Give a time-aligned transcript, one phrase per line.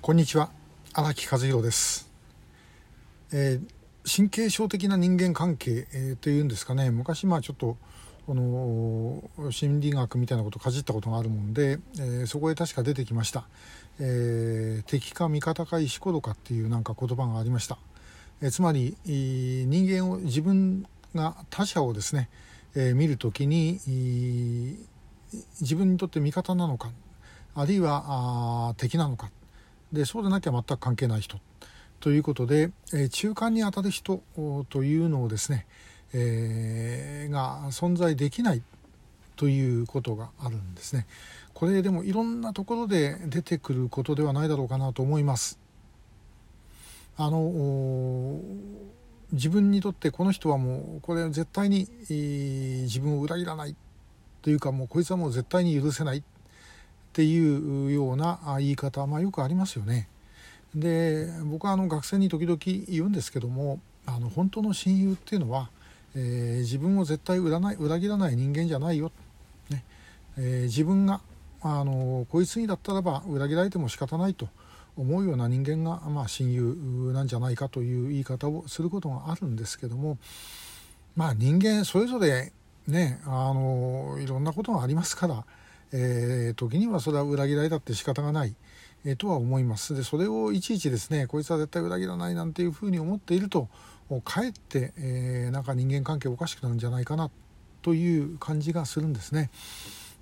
[0.00, 0.48] こんにちは。
[0.94, 2.08] 荒木和弘です、
[3.32, 6.90] えー、神経症的な人間関係、えー、というんですかね。
[6.90, 7.76] 昔まあちょっと
[8.26, 13.48] この心理学みたいなことをかじったことがあるもんで、えー、そこへ確か出てきました、
[13.98, 17.76] えー、敵か味方か石ころかっていうなんか言葉がありました、
[18.40, 22.30] えー、つまり人間を自分が他者をですね、
[22.74, 23.80] えー、見るときに
[25.60, 26.90] 自分にとって味方なのか
[27.54, 29.30] あるいはあ敵なのか。
[29.92, 31.38] でそうでなきゃ全く関係ない人
[32.00, 34.22] ということで、え、中間にあたる人
[34.68, 35.66] というのをですね、
[36.12, 38.62] えー、が存在できない
[39.36, 41.06] ということがあるんですね。
[41.54, 45.58] これでもいろんなところで出てくることではないだろうかなと思います。
[47.16, 48.40] あの
[49.32, 53.74] 自分にとってこの人はもうこれ絶対に、自分を裏切らない
[54.40, 56.22] というかもうこいつはもう絶対に許せない
[57.18, 60.06] っていうような言い方、まあ、よくありますよね。
[60.72, 62.58] で僕はあの学生に時々
[62.88, 65.68] 言うんですけどもあの本当の親友っていうのは、
[66.14, 69.10] えー、自分を絶対裏ない裏切らない人間じゃないよ、
[69.68, 69.82] ね
[70.36, 71.20] えー、自分が
[71.60, 74.48] あのこいつにだったらば裏切られても仕方ないと
[74.96, 76.76] 思うような人間が、まあ、親友
[77.12, 80.18] なんじゃないかという言い方をすることがあるんですけども
[81.16, 82.52] まあ人間それぞれ
[82.86, 85.44] ねあのいろんなことがありますから
[85.92, 88.54] えー、時にはそれは裏切られたって仕方がない、
[89.04, 93.68] えー、とは思いますでそれをいちいちですねこいつは絶対裏切らないなんていうふうに思っていると
[94.24, 97.30] かえって、えー、なんか人間関係おかしくなるんじゃないかな
[97.82, 99.50] という感じがするんですね。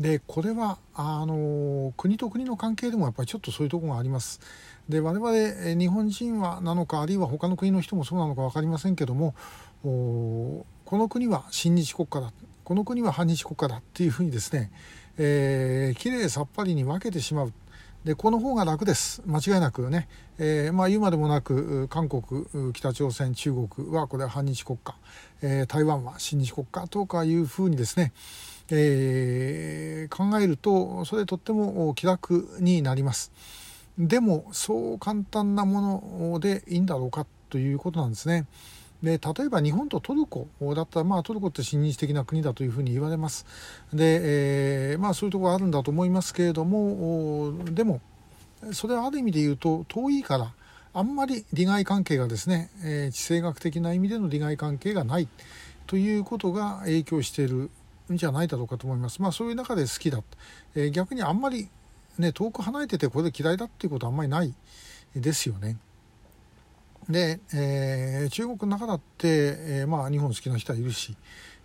[0.00, 4.40] でこれはあの国と国の関係でもやっぱりちょっとそういうところがあります。
[4.88, 9.34] で我々日本人はなのかあるいは他の国の人もそうなのか分かりませんけども
[9.82, 12.32] この国は親日国家だ
[12.64, 14.70] この国は反日国家だっていうふうにですね
[15.18, 17.52] えー、きれいさっぱりに分けてしまう。
[18.04, 19.22] でこの方が楽です。
[19.26, 24.96] 間違いなくね、えー、まあ、言うまでもなく韓国北朝鮮中国はこれは反日国家、
[25.40, 28.12] えー、台湾は親日国家とかいうふうにですね、
[28.70, 33.30] えー、考えるとそれとっても気楽になります。
[33.98, 36.02] でもそう簡単なも
[36.32, 38.46] のでいいんだろうかということなんですね。
[39.02, 43.46] で例えば日本とトルコだったら、まあ、トルコって親日的な国だというふうに言われます。
[43.92, 48.00] で、えー、まあ、そういうところあるんだと思いますけれどもでも
[48.72, 50.52] それはある意味で言うと遠いから
[50.94, 55.26] あんまり利害関係がですね、えー、地政学的な意味での利害関係がない
[55.86, 57.70] ということが影響している
[58.12, 59.20] んじゃないだろうかと思います。
[59.20, 60.22] まあ、そういう中で好きだ、
[60.74, 61.68] えー、逆にあんまり、
[62.18, 64.54] ね、遠く離れててこれで嫌いだっていうことはあんまりない
[65.16, 65.76] ですよね。
[67.08, 71.16] で、えー、中国の中だって、えー、まあ、日本好きな人はいるし、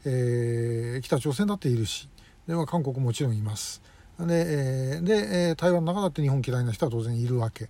[0.05, 2.09] えー、北朝鮮だっているし
[2.47, 3.81] で、まあ、韓国もちろんいます。
[4.19, 7.69] で,、えー、で台湾の中だって日本嫌いな人は当然いるわけ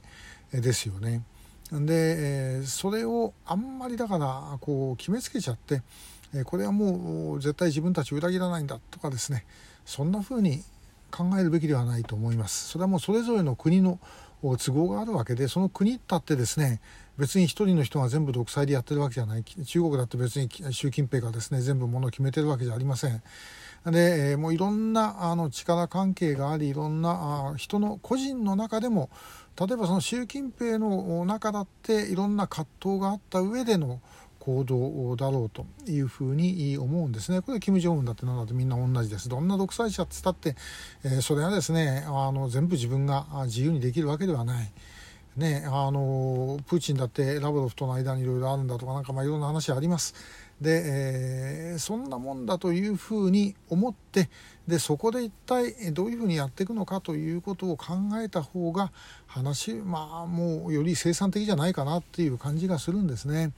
[0.52, 1.24] ですよね。
[1.72, 5.82] で、え、それをあんまりだからこう決めつけちゃって、
[6.34, 9.46] え、これはもう絶対自分たちを裏切らないんだとかですね
[9.86, 10.64] そんな風に
[11.12, 12.70] 考えるべきではないと思います。
[12.70, 14.00] それはもうそれぞれの国の
[14.56, 16.80] 都合があるわけでその国だってですね
[17.18, 23.22] 別に一人の人が全部独裁でやってるわけじゃない中国だって別に習近平がですね全部ものを決めてるわけじゃありません。
[23.86, 29.09] でもういろんなあの力関係がありいろんな人の個人の中でも
[29.59, 34.02] 例えばその習近平の中だっていろんな葛藤があった上での
[34.47, 37.41] 行動だろうというふうに思うんですね。
[37.41, 39.28] これ金正恩だってなんだってみんな同じです。
[39.28, 40.56] どんな独裁者って言ったって、
[41.03, 44.72] えー、それはですねあの全部自分が自由にできるわけではない。
[45.36, 50.16] ね、あのプーチンだってラブロフとの間にいろいろあるんだとかなんかまあいろんな話あります。
[50.62, 54.30] で、えー、そんなもんだというふうに思って
[54.66, 58.91] でそこで一体どういうふうにやっていくのかということを考えた方が
[59.28, 63.52] 話まあもうより生産的じゃないかなっていう感じがするんですね。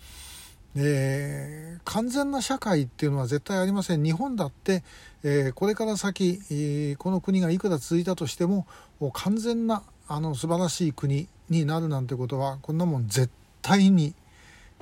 [0.76, 4.04] えー、完全な社会っていうのは絶対ありません。
[4.04, 4.84] 日本だって、
[5.24, 8.68] えー、これから先、えー、この国がいくら続いたとしても
[9.14, 13.30] 完全なあの素晴らしい国になるなんてことはこんなもん絶
[13.62, 14.14] 対に、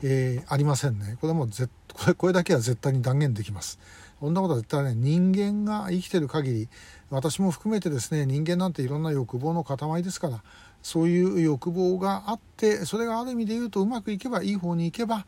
[0.04, 1.18] えー、ありませんね。
[1.22, 3.80] これはもうぜこれこれだけは絶対に断言できます。
[4.20, 6.70] こんなことは絶対ね人間が生きてる限り
[7.10, 10.44] 私も含めてですね人間なんていろんな欲望の塊ですから
[10.82, 15.26] そういう欲望があってそれがある意味で言うとうまくいけばいい方に行けば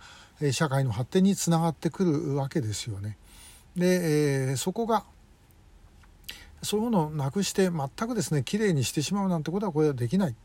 [0.52, 3.18] 社会の発展につながってくるわけですよね。
[3.76, 5.06] で、えー、そこが
[6.62, 10.36] そういうのをなくして全くですねきれいにしてしまうなんてことはこれはできない。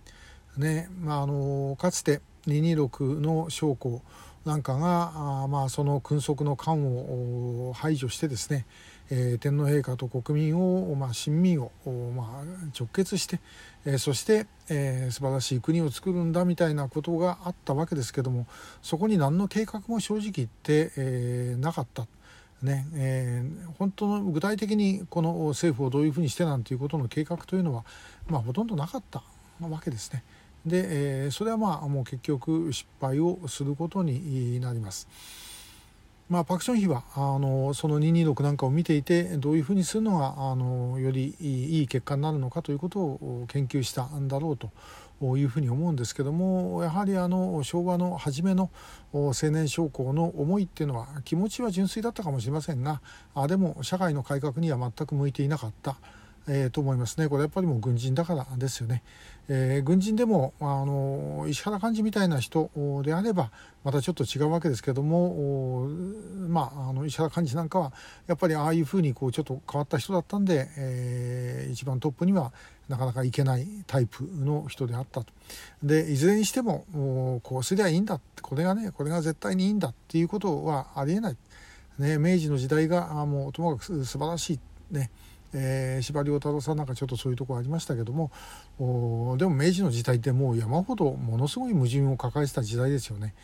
[0.56, 4.02] ねまあ、あのかつて226の将校
[4.44, 6.96] なんかがあまあその訓則の官
[7.68, 8.66] を排除してですね、
[9.10, 11.70] えー、天皇陛下と国民を、まあ、親民を、
[12.14, 12.44] まあ、
[12.78, 13.40] 直結して、
[13.84, 18.46] えー、そして、えー、素晴らしい国を作るんだみたいなことがあったわけですけども
[18.82, 22.06] そこに何の計画も正直言って、えー、なかった。
[22.62, 27.84] ねえー、本当の具体的にこの政府をどういうふうにしてなんていうことの計画というのは、
[28.26, 29.22] まあ、ほとんどなかった
[29.60, 30.24] わけですね。
[30.64, 35.08] で、えー、それはまあもう結局失敗をすることになります。
[36.30, 44.70] まあ、パク・チョンヒはあのその226なんかを見ていてどういうふうにするのがあのよりいい結果になるのかということを研究したんだろうと
[45.36, 48.70] いうふうに思うんですけどもやはりあの昭和の初めの
[49.12, 53.02] 青年将校の思いっていうのは気持ちは純粋だったかもしれませんが
[53.34, 55.98] あでも社会の改革には全く向いていなかった。
[56.48, 59.02] えー、と思いますねこれやっぱりもう軍人だからですよね、
[59.48, 62.70] えー、軍人でもあの石原幹事みたいな人
[63.02, 63.50] であれば
[63.82, 65.88] またちょっと違うわけですけども
[66.48, 67.92] まああの石原幹事なんかは
[68.26, 72.52] やっぱりああいうふうにこうちょっと変わった人だったんで、えー、一番トップには
[72.88, 75.32] なかなかいけないタイプの人であったと。
[75.82, 81.36] でいずれにしてもこうすりゃいいんだこれがねこれが絶対にいいんだっていうことはありえない。
[81.98, 85.10] ね、明治の時代がもうともかく素晴らしいね
[85.54, 88.30] えー、司馬遼太郎さんなんかちょっとそういうとこありましたけども
[89.38, 93.34] でも明治の時代ってもう山ほどものすごい矛盾を抱えてた時代ですよね。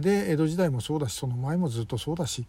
[0.00, 2.46] で江戸時代もそうだしその前もずっとそうだし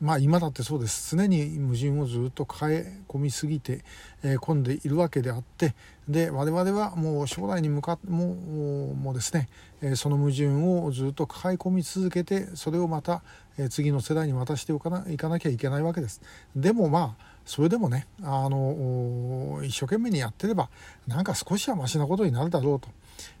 [0.00, 3.84] まあ今だってそうです常に矛盾をずっと抱え込みすぎて、
[4.24, 5.74] えー、込んでいるわけであって
[6.08, 9.48] で我々はもう将来に向かってももうですね、
[9.80, 13.22] え、その矛盾をずっと抱え込み続けてそれをまた、
[13.56, 16.20] え、次の世代に渡しておかないかなきゃいけないわけです。
[16.56, 20.68] でもまあそれでもねあの一生懸命にやってれば
[21.06, 22.88] なんか少しはマシなことになるだろうと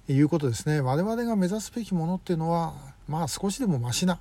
[0.08, 0.80] いうことですね。
[0.80, 2.74] 我々が目指すべきものっていうのは
[3.08, 4.18] まあ少しでもマシな、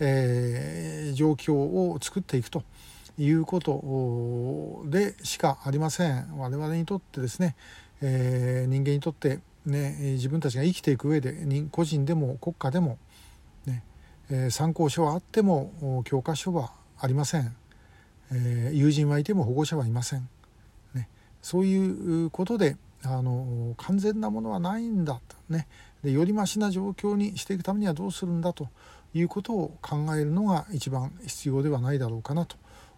[0.00, 2.62] えー、状況を作っていくと
[3.18, 6.38] いうことでしかありません。
[6.38, 7.56] 我々にとってですね、
[8.00, 11.34] えー、人間にとってね自分たちが生きていく上で
[11.70, 12.98] 個人でも国家でも
[13.66, 13.82] ね、
[14.30, 17.54] えー、参考書はあっても教科書はありません。
[18.32, 20.28] えー、友人はいても保護者はいません、
[20.94, 21.08] ね、
[21.42, 25.68] そういうことであの完全なものはないんだとね
[26.02, 28.68] でよりましな状況にしていくためにはどうするんだと
[29.14, 32.56] いうことを考えるのが一番必要ではないだろうかなと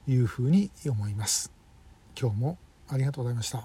[0.09, 1.53] いうふうに思います。
[2.19, 2.59] 今日も
[2.89, 3.55] ありがとうございました。